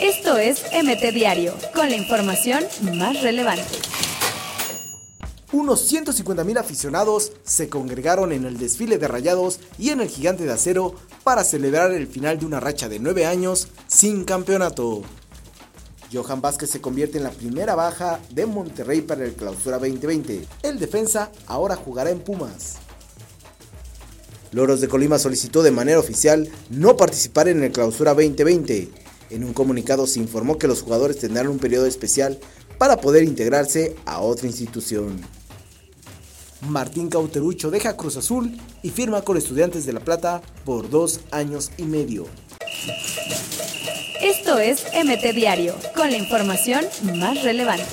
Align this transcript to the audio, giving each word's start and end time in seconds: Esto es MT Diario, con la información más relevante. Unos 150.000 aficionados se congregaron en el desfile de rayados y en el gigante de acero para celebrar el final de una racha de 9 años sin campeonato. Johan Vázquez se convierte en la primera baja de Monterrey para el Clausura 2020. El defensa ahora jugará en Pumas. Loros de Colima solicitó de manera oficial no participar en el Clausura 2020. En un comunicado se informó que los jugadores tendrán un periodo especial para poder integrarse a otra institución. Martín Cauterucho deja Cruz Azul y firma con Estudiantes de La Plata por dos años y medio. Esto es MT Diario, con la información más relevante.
Esto 0.00 0.36
es 0.36 0.62
MT 0.72 1.12
Diario, 1.12 1.54
con 1.74 1.90
la 1.90 1.96
información 1.96 2.64
más 2.94 3.20
relevante. 3.22 3.64
Unos 5.50 5.90
150.000 5.90 6.58
aficionados 6.58 7.32
se 7.42 7.68
congregaron 7.70 8.32
en 8.32 8.44
el 8.44 8.58
desfile 8.58 8.98
de 8.98 9.08
rayados 9.08 9.60
y 9.78 9.90
en 9.90 10.00
el 10.02 10.08
gigante 10.08 10.44
de 10.44 10.52
acero 10.52 10.94
para 11.24 11.42
celebrar 11.42 11.90
el 11.92 12.06
final 12.06 12.38
de 12.38 12.46
una 12.46 12.60
racha 12.60 12.88
de 12.88 12.98
9 12.98 13.24
años 13.24 13.68
sin 13.86 14.24
campeonato. 14.24 15.02
Johan 16.12 16.40
Vázquez 16.40 16.70
se 16.70 16.80
convierte 16.80 17.18
en 17.18 17.24
la 17.24 17.30
primera 17.30 17.74
baja 17.74 18.20
de 18.30 18.46
Monterrey 18.46 19.00
para 19.00 19.24
el 19.24 19.34
Clausura 19.34 19.78
2020. 19.78 20.46
El 20.62 20.78
defensa 20.78 21.30
ahora 21.46 21.76
jugará 21.76 22.10
en 22.10 22.20
Pumas. 22.20 22.76
Loros 24.52 24.80
de 24.80 24.88
Colima 24.88 25.18
solicitó 25.18 25.62
de 25.62 25.70
manera 25.70 25.98
oficial 25.98 26.48
no 26.70 26.96
participar 26.96 27.48
en 27.48 27.62
el 27.62 27.72
Clausura 27.72 28.14
2020. 28.14 28.88
En 29.30 29.44
un 29.44 29.52
comunicado 29.52 30.06
se 30.06 30.20
informó 30.20 30.58
que 30.58 30.68
los 30.68 30.82
jugadores 30.82 31.18
tendrán 31.18 31.48
un 31.48 31.58
periodo 31.58 31.86
especial 31.86 32.38
para 32.78 32.96
poder 32.96 33.24
integrarse 33.24 33.94
a 34.06 34.20
otra 34.20 34.46
institución. 34.46 35.20
Martín 36.62 37.08
Cauterucho 37.08 37.70
deja 37.70 37.96
Cruz 37.96 38.16
Azul 38.16 38.56
y 38.82 38.90
firma 38.90 39.22
con 39.22 39.36
Estudiantes 39.36 39.86
de 39.86 39.92
La 39.92 40.00
Plata 40.00 40.42
por 40.64 40.88
dos 40.88 41.20
años 41.30 41.70
y 41.76 41.82
medio. 41.82 42.26
Esto 44.20 44.58
es 44.58 44.84
MT 44.92 45.34
Diario, 45.34 45.74
con 45.94 46.10
la 46.10 46.16
información 46.16 46.84
más 47.14 47.42
relevante. 47.44 47.84